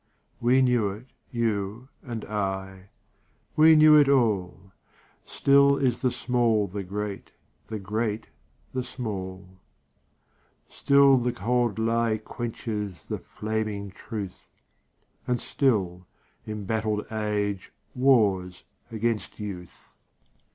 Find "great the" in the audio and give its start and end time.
6.83-7.77, 7.77-8.81